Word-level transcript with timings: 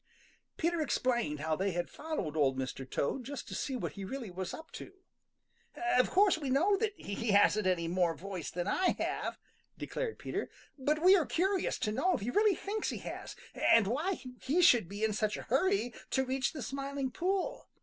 Peter 0.57 0.81
explained 0.81 1.41
how 1.41 1.55
they 1.55 1.73
had 1.73 1.87
followed 1.87 2.35
Old 2.35 2.57
Mr. 2.57 2.89
Toad 2.89 3.23
just 3.23 3.47
to 3.47 3.53
see 3.53 3.75
what 3.75 3.91
he 3.91 4.03
really 4.03 4.31
was 4.31 4.51
up 4.51 4.71
to. 4.71 4.93
"Of 5.99 6.09
course 6.09 6.39
we 6.39 6.49
know 6.49 6.75
that 6.77 6.95
he 6.99 7.13
hasn't 7.29 7.67
any 7.67 7.87
more 7.87 8.15
voice 8.15 8.49
than 8.49 8.67
I 8.67 8.95
have," 8.97 9.37
declared 9.77 10.17
Peter, 10.17 10.49
"but 10.75 11.03
we 11.03 11.15
are 11.15 11.27
curious 11.27 11.77
to 11.77 11.91
know 11.91 12.15
if 12.15 12.21
he 12.21 12.31
really 12.31 12.55
thinks 12.55 12.89
he 12.89 12.97
has, 12.97 13.35
and 13.53 13.85
why 13.85 14.15
he 14.41 14.63
should 14.63 14.89
be 14.89 15.03
in 15.03 15.13
such 15.13 15.37
a 15.37 15.43
hurry 15.43 15.93
to 16.09 16.25
reach 16.25 16.51
the 16.53 16.63
Smiling 16.63 17.11
Pool. 17.11 17.69